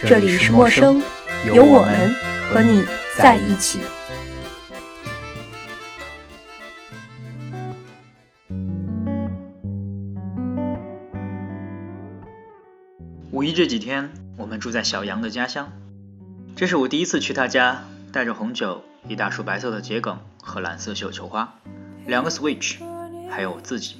[0.00, 1.02] 这里是陌生，
[1.44, 2.14] 有我们
[2.52, 2.84] 和你
[3.16, 3.80] 在一起。
[13.32, 15.72] 五一这几天，我们住在小杨的家乡。
[16.54, 21.54] 这是我第一次去他家，带着红酒、一大束白色的桔梗和蓝色绣球花，
[22.06, 22.78] 两个 Switch，
[23.28, 23.96] 还有我自己。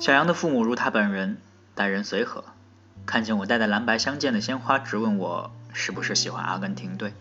[0.00, 1.38] 小杨的父母如他本人，
[1.76, 2.44] 待人随和。
[3.10, 7.12] 看见我带的蓝白相间的鲜花，直问我是不是喜欢阿根廷队。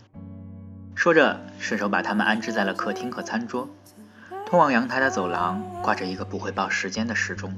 [0.94, 3.68] 说着，顺手把他们安置在了客厅和餐桌。
[4.46, 7.56] 通往阳台的走廊挂着一个不会报时间的时钟。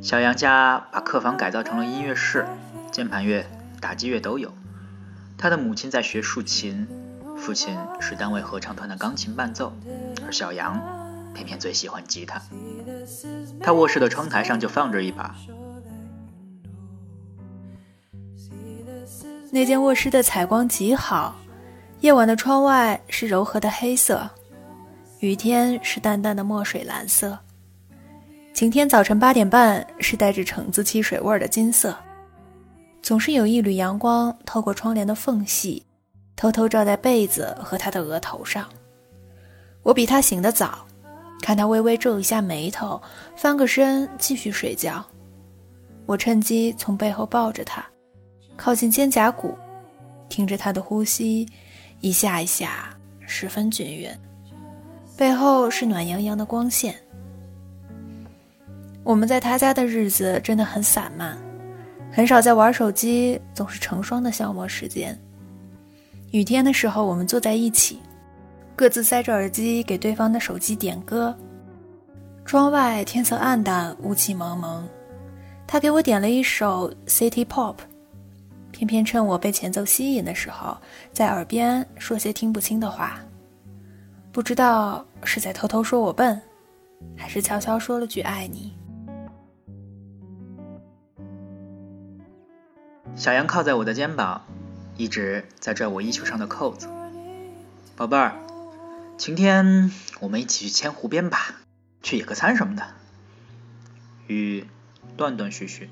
[0.00, 2.46] 小杨家把客房改造成了音乐室，
[2.92, 3.44] 键盘乐、
[3.80, 4.54] 打击乐都有。
[5.36, 6.86] 他的母亲在学竖琴，
[7.36, 9.76] 父亲是单位合唱团的钢琴伴奏，
[10.24, 10.80] 而小杨
[11.34, 12.40] 偏偏最喜欢吉他。
[13.60, 15.34] 他卧室的窗台上就放着一把。
[19.50, 21.34] 那间卧室的采光极好，
[22.00, 24.28] 夜晚的窗外是柔和的黑色，
[25.20, 27.38] 雨天是淡淡的墨水蓝色。
[28.52, 31.96] 晴天早晨八点半是带着橙子汽水味的金色，
[33.00, 35.84] 总是有一缕阳光透过窗帘的缝隙，
[36.36, 38.68] 偷偷照在被子和他的额头上。
[39.82, 40.86] 我比他醒得早，
[41.40, 43.00] 看他微微皱一下眉头，
[43.36, 45.04] 翻个身继续睡觉。
[46.04, 47.84] 我趁机从背后抱着他，
[48.58, 49.56] 靠近肩胛骨，
[50.28, 51.48] 听着他的呼吸，
[52.00, 54.10] 一下一下，十分均匀。
[55.16, 56.96] 背后是暖洋洋的光线。
[59.04, 61.38] 我们在他家的日子真的很散漫，
[62.12, 65.16] 很少在玩手机，总是成双的消磨时间。
[66.32, 68.00] 雨天的时候，我们坐在一起，
[68.74, 71.34] 各自塞着耳机给对方的手机点歌。
[72.44, 74.84] 窗外天色暗淡，雾气蒙蒙。
[75.64, 77.76] 他给我点了一首 City Pop，
[78.78, 80.78] 偏偏趁我被前奏吸引的时候，
[81.12, 83.18] 在耳边说些听不清的话。
[84.30, 86.40] 不知道是在偷偷说我笨，
[87.16, 88.72] 还是悄悄说了句爱你。
[93.16, 94.44] 小杨靠在我的肩膀，
[94.96, 96.88] 一直在拽我衣袖上的扣子。
[97.96, 98.36] 宝贝儿，
[99.16, 99.90] 晴天
[100.20, 101.56] 我们一起去千湖边吧，
[102.00, 102.84] 去野个餐什么的。
[104.28, 104.68] 雨
[105.16, 105.90] 断断续续，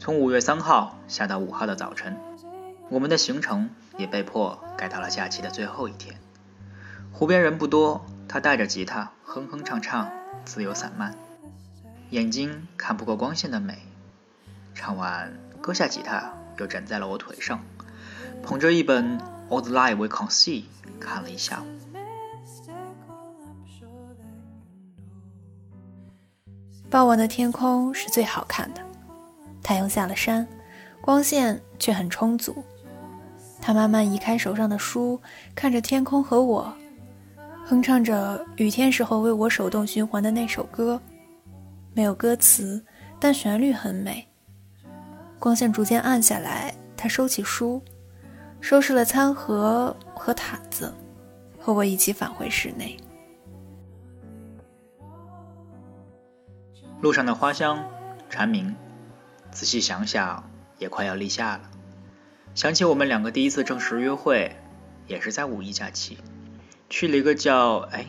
[0.00, 2.16] 从五月三号下到五号的早晨，
[2.88, 3.68] 我们的行程
[3.98, 6.18] 也被迫改到了假期的最后一天。
[7.12, 10.10] 湖边人不多，他带着吉他哼哼唱唱，
[10.46, 11.14] 自由散漫，
[12.08, 13.76] 眼睛看不过光线的美。
[14.74, 16.32] 唱完，搁下吉他。
[16.56, 17.60] 又枕在了我腿上，
[18.42, 19.18] 捧着一本
[19.48, 20.62] 《All the Light We Can See》
[20.98, 21.66] 看了一下午。
[26.90, 28.82] 傍晚的天空是最好看的，
[29.70, 30.44] 太阳下了山，
[31.00, 32.64] 光线却很充足。
[33.62, 35.20] 他慢慢移开手上的书，
[35.54, 36.74] 看着天空和我，
[37.64, 41.00] 哼唱着雨天时候为我手动循环的那首歌，
[41.94, 42.84] 没有歌词，
[43.20, 44.26] 但旋律很美。
[45.38, 47.80] 光线逐渐暗下来，他收起书，
[48.60, 50.92] 收拾了餐盒和毯子，
[51.60, 52.96] 和我一起返回室内。
[57.00, 57.78] 路上的花香、
[58.28, 58.74] 蝉鸣，
[59.52, 61.60] 仔细想想也快要立夏了。
[62.54, 64.56] 想起我们两个第一次正式约会，
[65.06, 66.18] 也是在五一假期，
[66.88, 68.06] 去了一个叫哎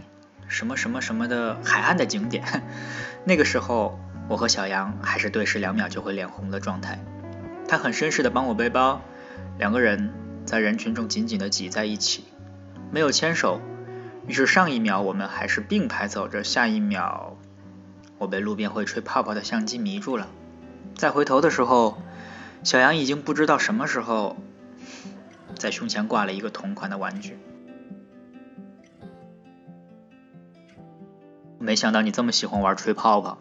[0.47, 2.63] 什么什么什么的海岸的景点。
[3.23, 6.99] 那个时候，我和小杨还是对视两秒就会脸红的状态。
[7.67, 9.01] 他很绅士的帮我背包，
[9.57, 10.11] 两个人
[10.45, 12.25] 在人群中紧紧的挤在一起，
[12.91, 13.61] 没有牵手。
[14.27, 17.37] 于是上一秒我们还是并排走着，下一秒
[18.17, 20.27] 我被路边会吹泡泡的相机迷住了。
[20.95, 21.97] 再回头的时候，
[22.63, 24.37] 小杨已经不知道什么时候
[25.57, 27.37] 在胸前挂了一个同款的玩具。
[31.59, 33.37] 没想到你这么喜欢玩吹泡泡。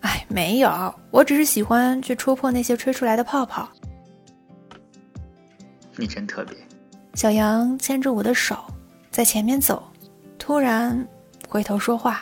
[0.00, 3.68] 哎没有，我只是喜欢去戳破那些吹出来的泡泡。
[5.96, 6.56] 你真特别。
[7.14, 8.56] 小杨牵着我的手
[9.10, 9.82] 在前面走，
[10.38, 11.06] 突然
[11.48, 12.20] 回头说话：“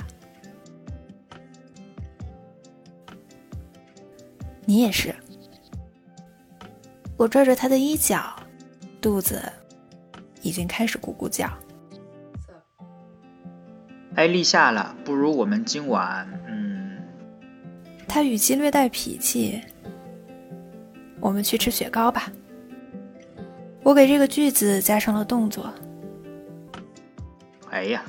[4.72, 5.14] 你也是。”
[7.19, 8.34] 我拽着他的衣角，
[9.02, 9.42] 肚子
[10.40, 11.46] 已经开始咕咕叫。
[14.14, 16.98] 哎，立夏了，不如我们今晚，嗯。
[18.08, 19.60] 他语气略带脾气。
[21.20, 22.32] 我们去吃雪糕吧。
[23.82, 25.70] 我给这个句子加上了动作。
[27.70, 28.02] 哎呀，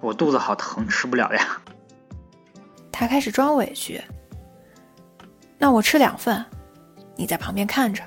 [0.00, 1.60] 我肚子好疼，吃不了呀。
[2.92, 4.00] 他开始装委屈。
[5.62, 6.44] 那我吃两份。
[7.14, 8.02] 你在旁边看着。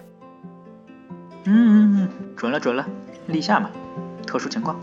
[1.46, 2.86] 嗯嗯嗯，准了准了，
[3.28, 3.69] 立夏嘛，
[4.28, 4.78] 特殊情况。